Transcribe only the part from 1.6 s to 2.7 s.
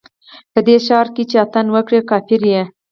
وکړې، کافر يې